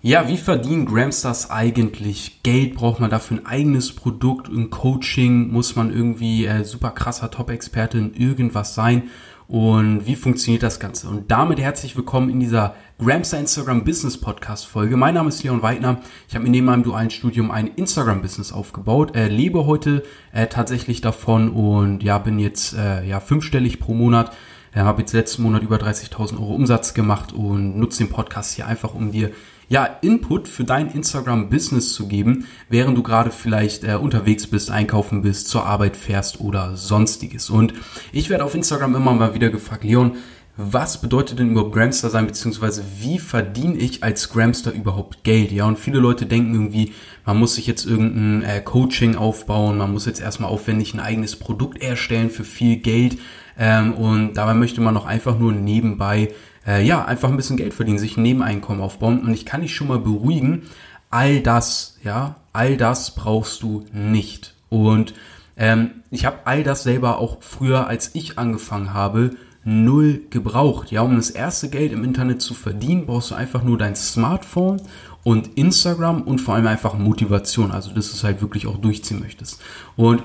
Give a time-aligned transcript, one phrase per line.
[0.00, 2.74] Ja, wie verdienen Gramstars eigentlich Geld?
[2.76, 5.50] Braucht man dafür ein eigenes Produkt, ein Coaching?
[5.50, 9.10] Muss man irgendwie äh, super krasser Top-Experte in irgendwas sein?
[9.48, 11.08] Und wie funktioniert das Ganze?
[11.08, 14.96] Und damit herzlich willkommen in dieser Gramstar Instagram Business Podcast Folge.
[14.96, 16.00] Mein Name ist Leon Weidner.
[16.28, 20.46] Ich habe mir neben meinem dualen Studium ein Instagram Business aufgebaut, äh, lebe heute äh,
[20.46, 24.30] tatsächlich davon und ja, bin jetzt äh, ja fünfstellig pro Monat.
[24.74, 28.66] Äh, habe jetzt letzten Monat über 30.000 Euro Umsatz gemacht und nutze den Podcast hier
[28.66, 29.30] einfach, um dir
[29.68, 35.22] ja, Input für dein Instagram-Business zu geben, während du gerade vielleicht äh, unterwegs bist, einkaufen
[35.22, 37.50] bist, zur Arbeit fährst oder sonstiges.
[37.50, 37.74] Und
[38.12, 40.16] ich werde auf Instagram immer mal wieder gefragt, Leon,
[40.60, 45.52] was bedeutet denn überhaupt Gramster sein, beziehungsweise wie verdiene ich als Gramster überhaupt Geld?
[45.52, 49.92] Ja, und viele Leute denken irgendwie, man muss sich jetzt irgendein äh, Coaching aufbauen, man
[49.92, 53.18] muss jetzt erstmal aufwendig ein eigenes Produkt erstellen für viel Geld
[53.58, 56.28] ähm, und dabei möchte man noch einfach nur nebenbei
[56.68, 59.20] äh, ja, einfach ein bisschen Geld verdienen, sich ein Nebeneinkommen aufbauen.
[59.20, 60.62] Und ich kann dich schon mal beruhigen,
[61.10, 64.54] all das, ja, all das brauchst du nicht.
[64.68, 65.14] Und
[65.56, 69.30] ähm, ich habe all das selber auch früher, als ich angefangen habe,
[69.64, 70.90] null gebraucht.
[70.90, 74.80] Ja, um das erste Geld im Internet zu verdienen, brauchst du einfach nur dein Smartphone
[75.24, 77.72] und Instagram und vor allem einfach Motivation.
[77.72, 79.60] Also, dass du es halt wirklich auch durchziehen möchtest.
[79.96, 80.22] Und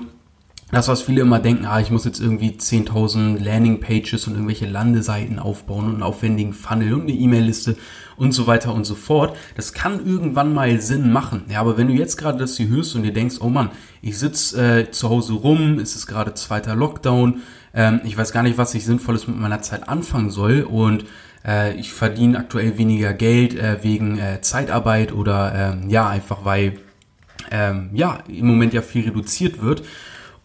[0.74, 5.38] das, was viele immer denken, ah, ich muss jetzt irgendwie 10.000 Landingpages und irgendwelche Landeseiten
[5.38, 7.76] aufbauen und einen aufwendigen Funnel und eine E-Mail-Liste
[8.16, 9.36] und so weiter und so fort.
[9.56, 11.44] Das kann irgendwann mal Sinn machen.
[11.48, 13.70] Ja, aber wenn du jetzt gerade das hier hörst und dir denkst, oh Mann,
[14.02, 17.42] ich sitze äh, zu Hause rum, es ist gerade zweiter Lockdown,
[17.74, 21.04] ähm, ich weiß gar nicht, was ich Sinnvolles mit meiner Zeit anfangen soll und
[21.44, 26.78] äh, ich verdiene aktuell weniger Geld äh, wegen äh, Zeitarbeit oder ähm, ja, einfach weil
[27.50, 29.82] ähm, ja, im Moment ja viel reduziert wird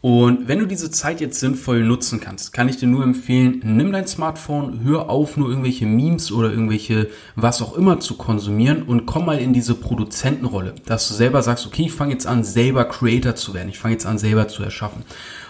[0.01, 3.91] und wenn du diese Zeit jetzt sinnvoll nutzen kannst, kann ich dir nur empfehlen, nimm
[3.91, 9.05] dein Smartphone, hör auf, nur irgendwelche Memes oder irgendwelche was auch immer zu konsumieren und
[9.05, 12.85] komm mal in diese Produzentenrolle, dass du selber sagst, okay, ich fange jetzt an, selber
[12.85, 15.03] Creator zu werden, ich fange jetzt an, selber zu erschaffen.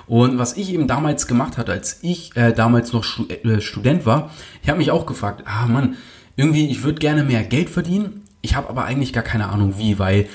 [0.07, 4.07] Und was ich eben damals gemacht hatte, als ich äh, damals noch Stud äh, Student
[4.07, 4.31] war,
[4.63, 5.95] ich habe mich auch gefragt, ah Mann,
[6.35, 9.99] irgendwie, ich würde gerne mehr Geld verdienen, ich habe aber eigentlich gar keine Ahnung wie,
[9.99, 10.27] weil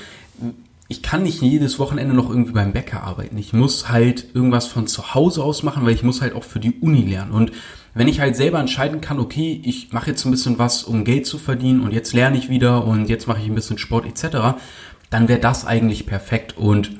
[0.89, 3.39] ich kann nicht jedes Wochenende noch irgendwie beim Bäcker arbeiten.
[3.39, 6.61] Ich muss halt irgendwas von zu Hause aus machen, weil ich muss halt auch für
[6.61, 7.33] die Uni lernen.
[7.33, 7.53] Und
[7.95, 11.27] wenn ich halt selber entscheiden kann, okay, ich mache jetzt ein bisschen was, um Geld
[11.27, 14.59] zu verdienen und jetzt lerne ich wieder und jetzt mache ich ein bisschen Sport etc.,
[15.11, 16.57] dann wäre das eigentlich perfekt.
[16.59, 16.91] Und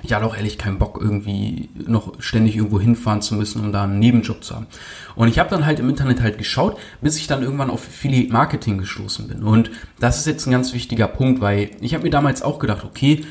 [0.00, 3.84] ich hatte auch ehrlich keinen Bock, irgendwie noch ständig irgendwo hinfahren zu müssen, um da
[3.84, 4.66] einen Nebenjob zu haben.
[5.14, 8.32] Und ich habe dann halt im Internet halt geschaut, bis ich dann irgendwann auf Affiliate
[8.32, 9.42] Marketing gestoßen bin.
[9.42, 9.70] Und
[10.00, 13.24] das ist jetzt ein ganz wichtiger Punkt, weil ich habe mir damals auch gedacht, okay,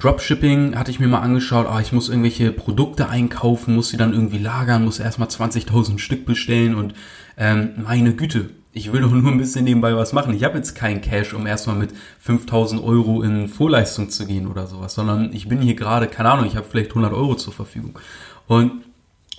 [0.00, 4.12] Dropshipping hatte ich mir mal angeschaut, ah, ich muss irgendwelche Produkte einkaufen, muss sie dann
[4.12, 6.94] irgendwie lagern, muss erstmal 20.000 Stück bestellen und
[7.36, 10.34] ähm, meine Güte, ich will doch nur ein bisschen nebenbei was machen.
[10.34, 14.66] Ich habe jetzt kein Cash, um erstmal mit 5000 Euro in Vorleistung zu gehen oder
[14.66, 17.98] sowas, sondern ich bin hier gerade, keine Ahnung, ich habe vielleicht 100 Euro zur Verfügung.
[18.46, 18.84] Und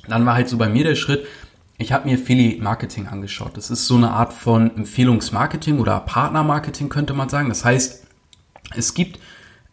[0.07, 1.25] dann war halt so bei mir der Schritt,
[1.77, 3.55] ich habe mir Affiliate Marketing angeschaut.
[3.55, 7.47] Das ist so eine Art von Empfehlungsmarketing oder Partnermarketing könnte man sagen.
[7.47, 8.05] Das heißt,
[8.75, 9.19] es gibt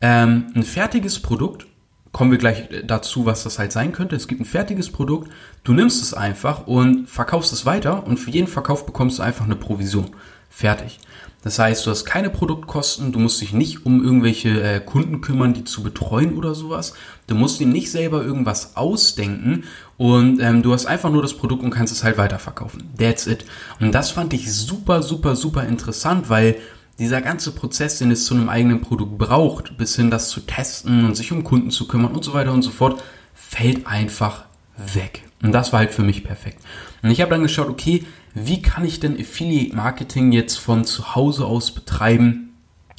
[0.00, 1.66] ähm, ein fertiges Produkt
[2.16, 4.16] kommen wir gleich dazu, was das halt sein könnte.
[4.16, 5.30] Es gibt ein fertiges Produkt,
[5.64, 9.44] du nimmst es einfach und verkaufst es weiter und für jeden Verkauf bekommst du einfach
[9.44, 10.06] eine Provision.
[10.48, 10.98] Fertig.
[11.42, 15.52] Das heißt, du hast keine Produktkosten, du musst dich nicht um irgendwelche äh, Kunden kümmern,
[15.52, 16.94] die zu betreuen oder sowas.
[17.26, 19.64] Du musst dir nicht selber irgendwas ausdenken
[19.98, 22.88] und ähm, du hast einfach nur das Produkt und kannst es halt weiterverkaufen.
[22.98, 23.44] That's it.
[23.78, 26.56] Und das fand ich super, super, super interessant, weil
[26.98, 31.04] dieser ganze Prozess, den es zu einem eigenen Produkt braucht, bis hin das zu testen
[31.04, 33.02] und sich um Kunden zu kümmern und so weiter und so fort,
[33.34, 34.44] fällt einfach
[34.76, 35.22] weg.
[35.42, 36.62] Und das war halt für mich perfekt.
[37.02, 38.04] Und ich habe dann geschaut, okay,
[38.34, 42.54] wie kann ich denn Affiliate Marketing jetzt von zu Hause aus betreiben?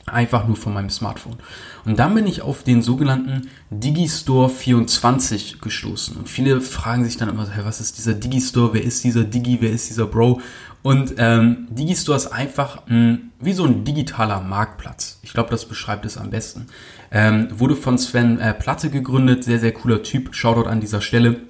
[0.05, 1.35] Einfach nur von meinem Smartphone.
[1.83, 6.15] Und dann bin ich auf den sogenannten Digistore 24 gestoßen.
[6.15, 8.75] Und viele fragen sich dann immer, hey, was ist dieser Digistore?
[8.75, 9.57] Wer ist dieser Digi?
[9.59, 10.39] Wer ist dieser Bro?
[10.83, 15.19] Und ähm, Digistore ist einfach mh, hm, wie so ein digitaler Marktplatz.
[15.21, 16.67] Ich glaube, das beschreibt es am besten.
[17.11, 20.33] Ähm, wurde von Sven äh, Platte gegründet, sehr, sehr cooler Typ.
[20.35, 21.41] Shoutout an dieser Stelle.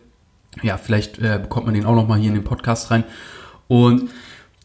[0.64, 3.04] Ja, vielleicht äh, bekommt man den auch nochmal hier in den Podcast rein.
[3.68, 4.10] Und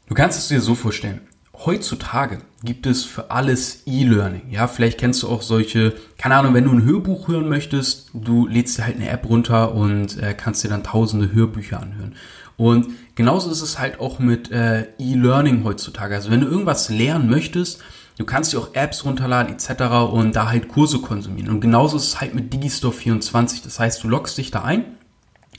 [0.08, 1.20] du kannst es dir so vorstellen.
[1.64, 4.50] Heutzutage gibt es für alles E-Learning.
[4.50, 8.46] Ja, vielleicht kennst du auch solche, keine Ahnung, wenn du ein Hörbuch hören möchtest, du
[8.46, 12.14] lädst dir halt eine App runter und äh, kannst dir dann tausende Hörbücher anhören.
[12.56, 16.14] Und genauso ist es halt auch mit äh, E-Learning heutzutage.
[16.14, 17.80] Also wenn du irgendwas lernen möchtest,
[18.18, 20.12] du kannst dir auch Apps runterladen etc.
[20.12, 21.50] und da halt Kurse konsumieren.
[21.50, 23.62] Und genauso ist es halt mit Digistore 24.
[23.62, 24.84] Das heißt, du loggst dich da ein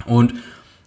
[0.06, 0.34] und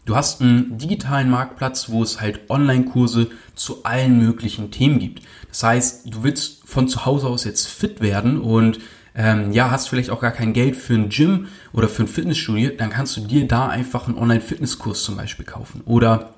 [0.06, 3.26] Du hast einen digitalen Marktplatz, wo es halt Online-Kurse
[3.56, 5.22] zu allen möglichen Themen gibt.
[5.48, 8.78] Das heißt, du willst von zu Hause aus jetzt fit werden und
[9.16, 12.70] ähm, ja, hast vielleicht auch gar kein Geld für ein Gym oder für ein Fitnessstudio,
[12.76, 15.80] dann kannst du dir da einfach einen Online-Fitnesskurs zum Beispiel kaufen.
[15.86, 16.34] Oder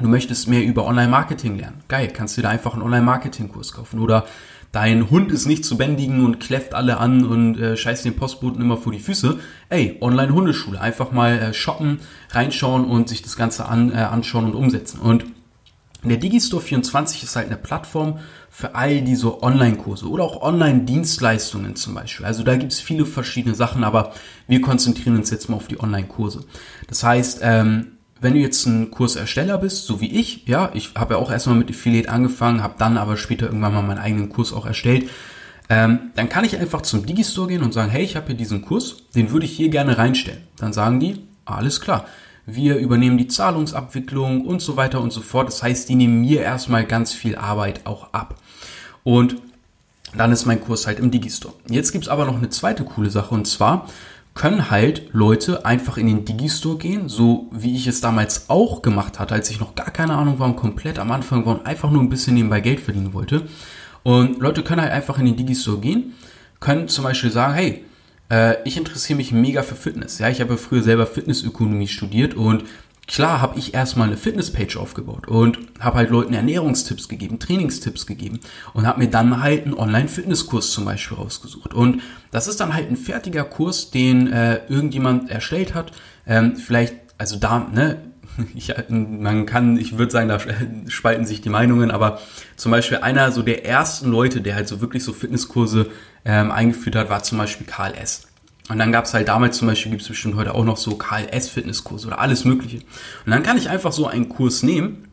[0.00, 1.82] du möchtest mehr über Online-Marketing lernen.
[1.88, 4.00] Geil, kannst du dir da einfach einen Online-Marketing-Kurs kaufen.
[4.00, 4.24] Oder
[4.72, 8.62] dein Hund ist nicht zu bändigen und kläfft alle an und äh, scheißt den Postboten
[8.62, 9.38] immer vor die Füße.
[9.68, 10.80] Ey, Online-Hundeschule.
[10.80, 12.00] Einfach mal äh, shoppen,
[12.30, 14.98] reinschauen und sich das Ganze an, äh, anschauen und umsetzen.
[14.98, 15.26] Und
[16.10, 18.18] der Digistore 24 ist halt eine Plattform
[18.50, 22.26] für all diese Online-Kurse oder auch Online-Dienstleistungen zum Beispiel.
[22.26, 24.12] Also da gibt es viele verschiedene Sachen, aber
[24.46, 26.44] wir konzentrieren uns jetzt mal auf die Online-Kurse.
[26.88, 31.14] Das heißt, ähm, wenn du jetzt ein Kursersteller bist, so wie ich, ja, ich habe
[31.14, 34.52] ja auch erstmal mit Affiliate angefangen, habe dann aber später irgendwann mal meinen eigenen Kurs
[34.52, 35.10] auch erstellt,
[35.68, 38.62] ähm, dann kann ich einfach zum Digistore gehen und sagen, hey, ich habe hier diesen
[38.62, 40.42] Kurs, den würde ich hier gerne reinstellen.
[40.56, 42.06] Dann sagen die, alles klar,
[42.46, 45.48] wir übernehmen die Zahlungsabwicklung und so weiter und so fort.
[45.48, 48.36] Das heißt, die nehmen mir erstmal ganz viel Arbeit auch ab.
[49.02, 49.36] Und
[50.16, 51.54] dann ist mein Kurs halt im Digistore.
[51.68, 53.88] Jetzt gibt's aber noch eine zweite coole Sache und zwar
[54.34, 59.20] können halt Leute einfach in den Digistore gehen, so wie ich es damals auch gemacht
[59.20, 61.90] hatte, als ich noch gar keine Ahnung war und komplett am Anfang war und einfach
[61.90, 63.42] nur ein bisschen nebenbei Geld verdienen wollte.
[64.02, 66.14] Und Leute können halt einfach in den Digistore gehen,
[66.58, 67.84] können zum Beispiel sagen, hey,
[68.34, 70.18] äh, ich interessiere mich mega für Fitness.
[70.18, 72.64] Ja, ich habe früher selber Fitnessökonomie studiert und
[73.06, 78.40] klar habe ich erstmal eine Fitnesspage aufgebaut und habe halt Leuten Ernährungstipps gegeben, Trainingstipps gegeben
[78.72, 81.74] und habe mir dann halt einen Online-Fitnesskurs zum Beispiel rausgesucht.
[81.74, 82.02] Und
[82.32, 85.92] das ist dann halt ein fertiger Kurs, den äh, irgendjemand erstellt hat.
[86.26, 88.00] Ähm, vielleicht, also da, ne,
[88.54, 90.38] ich, man kann, ich würde sagen, da
[90.88, 92.20] spalten sich die Meinungen, aber
[92.56, 95.90] zum Beispiel einer so der ersten Leute, der halt so wirklich so Fitnesskurse
[96.24, 98.28] ähm, eingeführt hat, war zum Beispiel Karl S.
[98.68, 100.96] Und dann gab es halt damals zum Beispiel, gibt es bestimmt heute auch noch so
[100.96, 102.78] KLS-Fitnesskurse oder alles Mögliche.
[102.78, 105.08] Und dann kann ich einfach so einen Kurs nehmen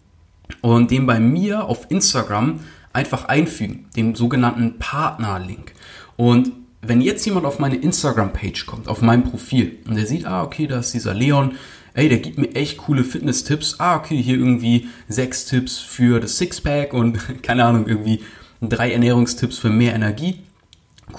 [0.61, 2.61] und den bei mir auf Instagram
[2.93, 5.73] einfach einfügen, den sogenannten Partner-Link.
[6.15, 6.51] Und
[6.81, 10.67] wenn jetzt jemand auf meine Instagram-Page kommt, auf mein Profil, und der sieht, ah, okay,
[10.67, 11.55] da ist dieser Leon,
[11.93, 16.37] ey, der gibt mir echt coole Fitness-Tipps, ah, okay, hier irgendwie sechs Tipps für das
[16.37, 18.21] Sixpack und keine Ahnung, irgendwie
[18.61, 20.39] drei Ernährungstipps für mehr Energie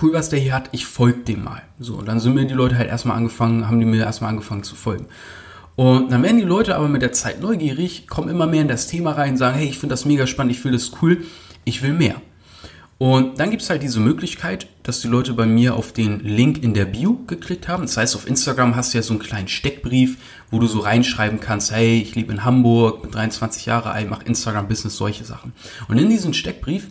[0.01, 1.63] cool, was der hier hat, ich folge dem mal.
[1.79, 4.63] So, und dann sind mir die Leute halt erstmal angefangen, haben die mir erstmal angefangen
[4.63, 5.07] zu folgen.
[5.75, 8.87] Und dann werden die Leute aber mit der Zeit neugierig, kommen immer mehr in das
[8.87, 11.25] Thema rein, sagen, hey, ich finde das mega spannend, ich finde das cool,
[11.65, 12.17] ich will mehr.
[13.03, 16.63] Und dann gibt es halt diese Möglichkeit, dass die Leute bei mir auf den Link
[16.63, 17.83] in der Bio geklickt haben.
[17.83, 20.19] Das heißt, auf Instagram hast du ja so einen kleinen Steckbrief,
[20.53, 24.25] wo du so reinschreiben kannst, hey, ich lebe in Hamburg, bin 23 Jahre alt, mache
[24.27, 25.53] Instagram-Business, solche Sachen.
[25.89, 26.91] Und in diesen Steckbrief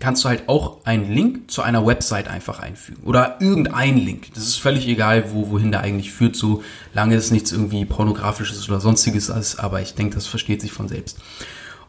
[0.00, 3.04] kannst du halt auch einen Link zu einer Website einfach einfügen.
[3.04, 4.34] Oder irgendein Link.
[4.34, 6.64] Das ist völlig egal, wo, wohin der eigentlich führt, so
[6.94, 10.88] lange es nichts irgendwie pornografisches oder sonstiges ist, aber ich denke, das versteht sich von
[10.88, 11.20] selbst.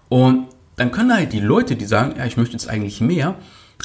[0.08, 3.36] Und dann können halt die Leute, die sagen, ja, ich möchte jetzt eigentlich mehr,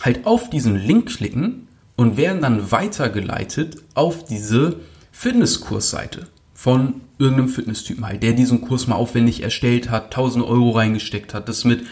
[0.02, 4.76] halt auf diesen Link klicken und werden dann weitergeleitet auf diese
[5.12, 11.34] Fitnesskursseite von irgendeinem Fitnesstypen halt, der diesen Kurs mal aufwendig erstellt hat, 1000 Euro reingesteckt
[11.34, 11.84] hat, das mit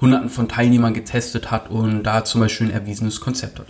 [0.00, 3.66] hunderten von Teilnehmern getestet hat und da zum Beispiel ein erwiesenes Konzept hat.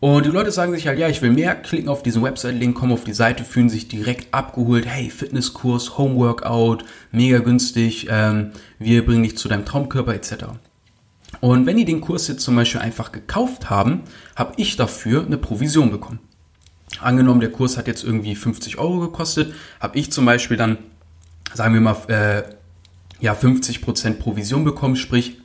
[0.00, 2.92] Und die Leute sagen sich halt, ja, ich will mehr, klicken auf diesen Website-Link, kommen
[2.92, 9.24] auf die Seite, fühlen sich direkt abgeholt, hey, Fitnesskurs, Homeworkout, mega günstig, ähm, wir bringen
[9.24, 10.44] dich zu deinem Traumkörper etc.
[11.40, 14.02] Und wenn die den Kurs jetzt zum Beispiel einfach gekauft haben,
[14.36, 16.20] habe ich dafür eine Provision bekommen.
[17.00, 20.78] Angenommen, der Kurs hat jetzt irgendwie 50 Euro gekostet, habe ich zum Beispiel dann,
[21.54, 22.42] sagen wir mal, äh,
[23.20, 25.38] ja 50% Provision bekommen, sprich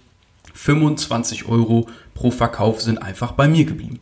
[0.53, 3.99] 25 Euro pro Verkauf sind einfach bei mir geblieben.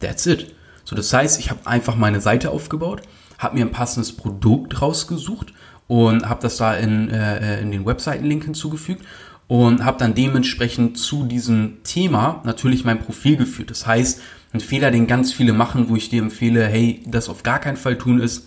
[0.00, 0.54] That's it.
[0.84, 3.02] So, das heißt, ich habe einfach meine Seite aufgebaut,
[3.38, 5.52] habe mir ein passendes Produkt rausgesucht
[5.86, 9.04] und habe das da in, äh, in den Webseitenlink hinzugefügt
[9.46, 13.70] und habe dann dementsprechend zu diesem Thema natürlich mein Profil geführt.
[13.70, 14.20] Das heißt,
[14.52, 17.76] ein Fehler, den ganz viele machen, wo ich dir empfehle, hey, das auf gar keinen
[17.76, 18.46] Fall tun ist,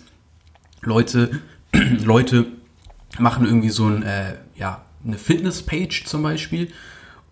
[0.82, 1.30] Leute,
[1.72, 2.46] Leute
[3.18, 6.68] machen irgendwie so ein, äh, ja, eine Fitnesspage zum Beispiel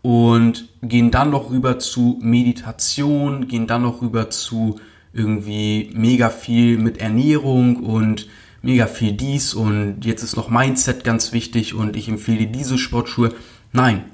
[0.07, 4.79] und gehen dann noch rüber zu Meditation, gehen dann noch rüber zu
[5.13, 8.29] irgendwie mega viel mit Ernährung und
[8.63, 13.35] mega viel dies und jetzt ist noch Mindset ganz wichtig und ich empfehle diese Sportschuhe.
[13.73, 14.05] Nein,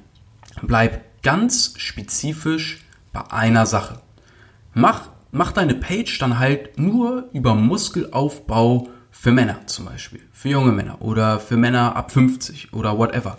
[0.62, 4.00] bleib ganz spezifisch bei einer Sache.
[4.72, 10.72] Mach, mach deine Page dann halt nur über Muskelaufbau für Männer zum Beispiel, für junge
[10.72, 13.36] Männer oder für Männer ab 50 oder whatever.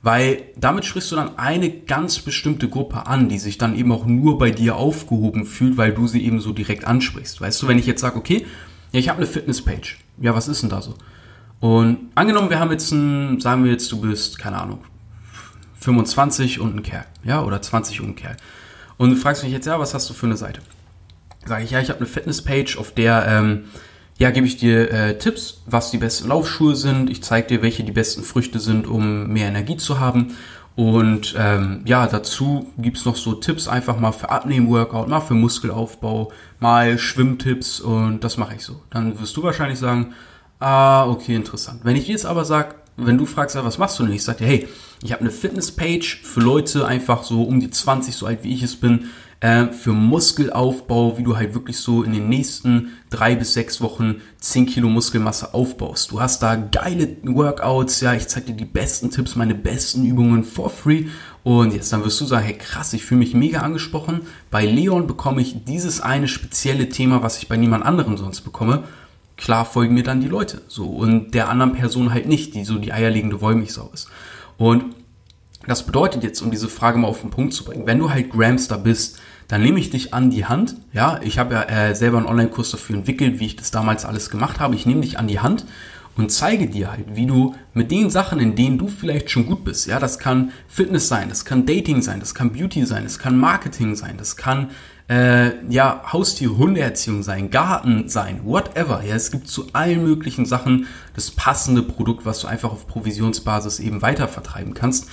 [0.00, 4.06] Weil damit sprichst du dann eine ganz bestimmte Gruppe an, die sich dann eben auch
[4.06, 7.40] nur bei dir aufgehoben fühlt, weil du sie eben so direkt ansprichst.
[7.40, 8.46] Weißt du, wenn ich jetzt sage, okay,
[8.92, 9.96] ja, ich habe eine Fitnesspage.
[10.20, 10.94] Ja, was ist denn da so?
[11.60, 14.84] Und angenommen, wir haben jetzt ein, sagen wir jetzt, du bist, keine Ahnung,
[15.80, 18.36] 25 und ein Kerl, ja, oder 20 und ein Kerl.
[18.96, 20.60] Und du fragst mich jetzt, ja, was hast du für eine Seite?
[21.44, 23.64] Sage ich, ja, ich habe eine Fitnesspage, auf der, ähm,
[24.18, 27.08] ja, gebe ich dir äh, Tipps, was die besten Laufschuhe sind.
[27.08, 30.36] Ich zeige dir, welche die besten Früchte sind, um mehr Energie zu haben.
[30.74, 36.32] Und ähm, ja, dazu gibt's noch so Tipps einfach mal für Abnehmen-Workout, mal für Muskelaufbau,
[36.60, 38.80] mal Schwimmtipps und das mache ich so.
[38.90, 40.14] Dann wirst du wahrscheinlich sagen,
[40.60, 41.80] ah, okay, interessant.
[41.82, 44.14] Wenn ich jetzt aber sag, wenn du fragst, was machst du denn?
[44.14, 44.68] Ich sag dir, hey,
[45.02, 48.62] ich habe eine Fitnesspage für Leute einfach so um die 20, so alt wie ich
[48.62, 49.10] es bin,
[49.40, 54.16] äh, für Muskelaufbau, wie du halt wirklich so in den nächsten drei bis sechs Wochen
[54.40, 56.10] 10 Kilo Muskelmasse aufbaust.
[56.10, 60.42] Du hast da geile Workouts, ja, ich zeig dir die besten Tipps, meine besten Übungen
[60.44, 61.06] for free.
[61.44, 64.22] Und jetzt dann wirst du sagen, hey krass, ich fühle mich mega angesprochen.
[64.50, 68.84] Bei Leon bekomme ich dieses eine spezielle Thema, was ich bei niemand anderem sonst bekomme.
[69.36, 70.62] Klar folgen mir dann die Leute.
[70.66, 70.86] So.
[70.86, 74.08] Und der anderen Person halt nicht, die so die eierlegende Wollmilchsau ist.
[74.56, 74.96] Und
[75.66, 78.30] das bedeutet jetzt, um diese Frage mal auf den Punkt zu bringen, wenn du halt
[78.30, 80.76] Gramster bist, dann nehme ich dich an die Hand.
[80.92, 84.30] Ja, ich habe ja äh, selber einen Online-Kurs dafür entwickelt, wie ich das damals alles
[84.30, 84.74] gemacht habe.
[84.74, 85.64] Ich nehme dich an die Hand
[86.16, 89.64] und zeige dir halt, wie du mit den Sachen, in denen du vielleicht schon gut
[89.64, 93.18] bist, ja, das kann Fitness sein, das kann Dating sein, das kann Beauty sein, das
[93.18, 94.70] kann Marketing sein, das kann
[95.08, 99.02] äh, ja Haustier, Hundeerziehung sein, Garten sein, whatever.
[99.02, 103.80] Ja, es gibt zu allen möglichen Sachen das passende Produkt, was du einfach auf Provisionsbasis
[103.80, 105.08] eben weiter vertreiben kannst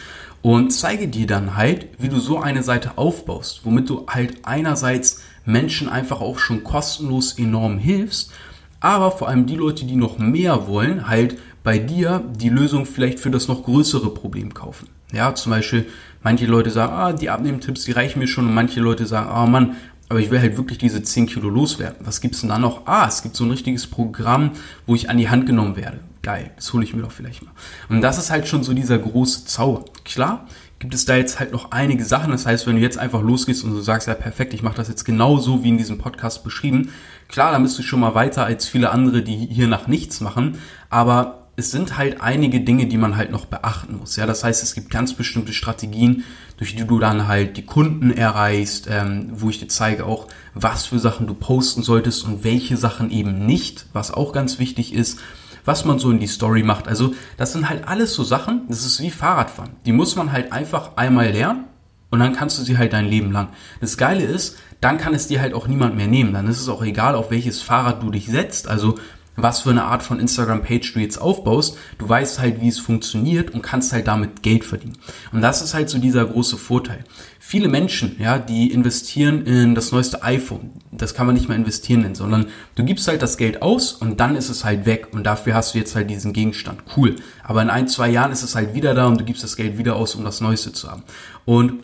[0.46, 5.24] und zeige dir dann halt, wie du so eine Seite aufbaust, womit du halt einerseits
[5.44, 8.32] Menschen einfach auch schon kostenlos enorm hilfst,
[8.80, 13.20] aber vor allem die Leute, die noch mehr wollen, halt bei dir die Lösung vielleicht
[13.20, 14.88] für das noch größere Problem kaufen.
[15.12, 15.88] Ja, zum Beispiel,
[16.22, 19.48] manche Leute sagen, ah, die Abnehmtipps, die reichen mir schon und manche Leute sagen, ah
[19.48, 19.78] Mann,
[20.10, 22.06] aber ich will halt wirklich diese 10 Kilo loswerden.
[22.06, 22.86] Was gibt's denn da noch?
[22.86, 24.52] Ah, es gibt so ein richtiges Programm,
[24.86, 26.02] wo ich an die Hand genommen werde.
[26.25, 27.51] Geil, das hole ich mir doch vielleicht mal.
[27.88, 29.86] Und das ist halt schon so dieser große Zauber.
[30.05, 30.48] Klar,
[30.79, 32.32] gibt es da jetzt halt noch einige Sachen.
[32.32, 34.88] Das heißt, wenn du jetzt einfach losgehst und du sagst, ja perfekt, ich mache das
[34.88, 36.89] jetzt genau so wie in diesem Podcast beschrieben,
[37.27, 40.58] klar, dann bist du schon mal weiter als viele andere, die hier nach nichts machen.
[40.89, 44.15] Aber es sind halt einige Dinge, die man halt noch beachten muss.
[44.15, 46.24] Ja, das heißt, es gibt ganz bestimmte Strategien,
[46.58, 50.88] durch die du dann halt die Kunden erreichst, ähm, wo ich dir zeige auch, was
[50.88, 55.20] für Sachen du posten solltest und welche Sachen eben nicht, was auch ganz wichtig ist,
[55.65, 56.88] was man so in die Story macht.
[56.88, 59.72] Also das sind halt alles so Sachen, das ist wie Fahrradfahren.
[59.86, 61.65] Die muss man halt einfach einmal lernen
[62.12, 63.50] und dann kannst du sie halt dein Leben lang.
[63.81, 66.34] Das Geile ist, dann kann es dir halt auch niemand mehr nehmen.
[66.34, 68.67] Dann ist es auch egal, auf welches Fahrrad du dich setzt.
[68.67, 68.95] Also
[69.36, 71.77] was für eine Art von Instagram-Page du jetzt aufbaust.
[71.98, 74.98] Du weißt halt, wie es funktioniert und kannst halt damit Geld verdienen.
[75.32, 77.04] Und das ist halt so dieser große Vorteil.
[77.39, 80.72] Viele Menschen, ja, die investieren in das neueste iPhone.
[80.92, 84.20] Das kann man nicht mehr investieren nennen, sondern du gibst halt das Geld aus und
[84.20, 86.82] dann ist es halt weg und dafür hast du jetzt halt diesen Gegenstand.
[86.96, 87.18] Cool.
[87.44, 89.77] Aber in ein, zwei Jahren ist es halt wieder da und du gibst das Geld
[89.77, 91.04] wieder aus, um das Neueste zu haben.
[91.44, 91.84] Und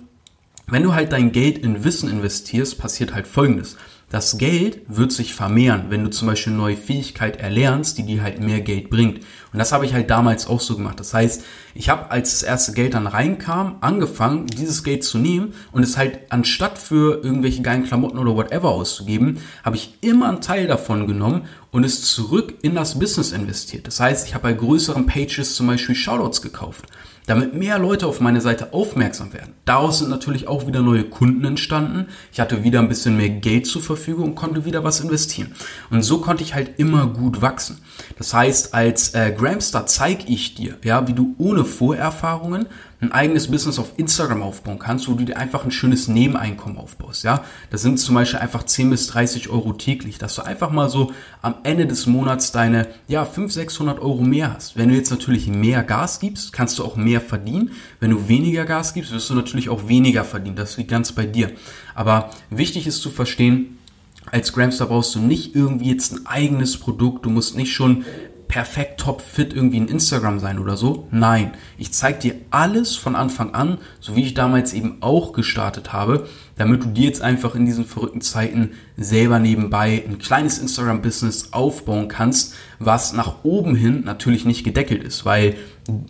[0.68, 3.76] wenn du halt dein Geld in Wissen investierst, passiert halt Folgendes.
[4.12, 8.42] Das Geld wird sich vermehren, wenn du zum Beispiel neue Fähigkeit erlernst, die dir halt
[8.42, 9.20] mehr Geld bringt.
[9.54, 11.00] Und das habe ich halt damals auch so gemacht.
[11.00, 15.54] Das heißt, ich habe, als das erste Geld dann reinkam, angefangen, dieses Geld zu nehmen
[15.72, 20.42] und es halt anstatt für irgendwelche geilen Klamotten oder whatever auszugeben, habe ich immer einen
[20.42, 23.88] Teil davon genommen und es zurück in das Business investiert.
[23.88, 26.86] Das heißt, ich habe bei größeren Pages zum Beispiel Shoutouts gekauft
[27.28, 29.54] damit mehr Leute auf meine Seite aufmerksam werden.
[29.66, 32.08] Daraus sind natürlich auch wieder neue Kunden entstanden.
[32.32, 35.54] Ich hatte wieder ein bisschen mehr Geld zur Verfügung und konnte wieder was investieren.
[35.90, 37.80] Und so konnte ich halt immer gut wachsen.
[38.18, 42.68] Das heißt, als äh, Gramstar zeige ich dir, ja, wie du ohne Vorerfahrungen
[43.02, 47.24] ein eigenes Business auf Instagram aufbauen kannst, wo du dir einfach ein schönes Nebeneinkommen aufbaust,
[47.24, 47.44] ja.
[47.72, 51.12] Das sind zum Beispiel einfach 10 bis 30 Euro täglich, dass du einfach mal so
[51.42, 54.78] am Ende des Monats deine, ja, 500, 600 Euro mehr hast.
[54.78, 57.72] Wenn du jetzt natürlich mehr Gas gibst, kannst du auch mehr verdienen.
[58.00, 60.56] Wenn du weniger Gas gibst, wirst du natürlich auch weniger verdienen.
[60.56, 61.52] Das liegt ganz bei dir.
[61.96, 63.80] Aber wichtig ist zu verstehen,
[64.30, 67.26] als Gramstar brauchst du nicht irgendwie jetzt ein eigenes Produkt.
[67.26, 68.06] Du musst nicht schon
[68.52, 71.08] perfekt top fit irgendwie in Instagram sein oder so.
[71.10, 75.94] Nein, ich zeige dir alles von Anfang an, so wie ich damals eben auch gestartet
[75.94, 76.28] habe,
[76.58, 82.10] damit du dir jetzt einfach in diesen verrückten Zeiten selber nebenbei ein kleines Instagram-Business aufbauen
[82.10, 85.56] kannst, was nach oben hin natürlich nicht gedeckelt ist, weil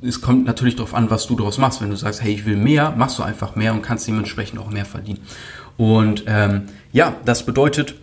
[0.02, 1.80] es kommt natürlich darauf an, was du daraus machst.
[1.80, 4.72] Wenn du sagst, hey, ich will mehr, machst du einfach mehr und kannst dementsprechend auch
[4.72, 5.20] mehr verdienen.
[5.78, 7.94] Und ähm, ja, das bedeutet,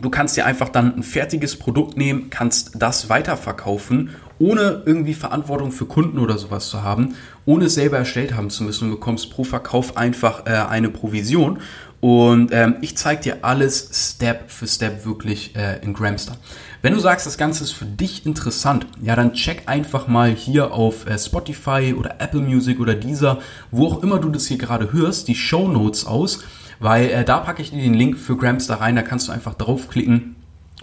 [0.00, 5.72] Du kannst dir einfach dann ein fertiges Produkt nehmen, kannst das weiterverkaufen, ohne irgendwie Verantwortung
[5.72, 7.14] für Kunden oder sowas zu haben,
[7.44, 11.58] ohne es selber erstellt haben zu müssen und bekommst pro Verkauf einfach äh, eine Provision.
[12.00, 16.38] Und ähm, ich zeige dir alles Step für Step wirklich äh, in Gramstar.
[16.80, 20.72] Wenn du sagst, das Ganze ist für dich interessant, ja, dann check einfach mal hier
[20.72, 23.40] auf äh, Spotify oder Apple Music oder dieser,
[23.70, 26.42] wo auch immer du das hier gerade hörst, die Show Notes aus
[26.80, 29.54] weil äh, da packe ich dir den Link für Gramstar rein, da kannst du einfach
[29.54, 30.34] draufklicken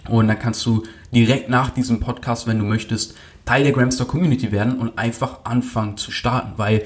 [0.08, 3.14] und dann kannst du direkt nach diesem Podcast, wenn du möchtest,
[3.44, 6.84] Teil der Gramstar Community werden und einfach anfangen zu starten, weil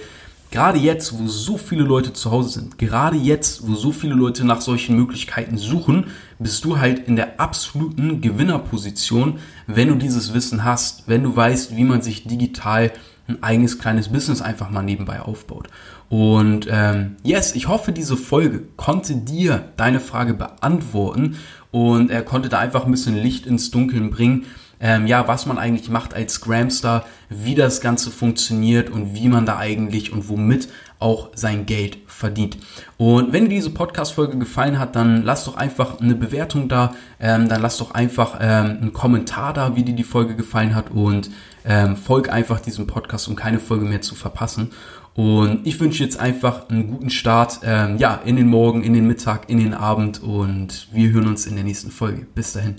[0.50, 4.47] gerade jetzt, wo so viele Leute zu Hause sind, gerade jetzt, wo so viele Leute
[4.47, 6.07] nach solchen Möglichkeiten suchen,
[6.38, 11.76] bist du halt in der absoluten Gewinnerposition, wenn du dieses Wissen hast, wenn du weißt,
[11.76, 12.92] wie man sich digital
[13.28, 15.69] ein eigenes kleines Business einfach mal nebenbei aufbaut.
[16.12, 21.38] Und ähm, yes, ich hoffe, diese Folge konnte dir deine Frage beantworten
[21.71, 24.45] und er konnte da einfach ein bisschen Licht ins Dunkeln bringen.
[24.78, 29.47] Ähm, ja, was man eigentlich macht als Gramstar, wie das Ganze funktioniert und wie man
[29.47, 32.59] da eigentlich und womit auch sein Geld verdient.
[32.99, 37.49] Und wenn dir diese Podcast-Folge gefallen hat, dann lass doch einfach eine Bewertung da, ähm,
[37.49, 41.31] dann lass doch einfach ähm, einen Kommentar da, wie dir die Folge gefallen hat und
[41.64, 44.73] ähm, folg einfach diesem Podcast, um keine Folge mehr zu verpassen.
[45.14, 49.07] Und ich wünsche jetzt einfach einen guten Start, ähm, ja, in den Morgen, in den
[49.07, 52.26] Mittag, in den Abend und wir hören uns in der nächsten Folge.
[52.35, 52.76] Bis dahin.